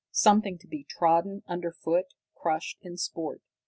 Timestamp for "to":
0.57-0.67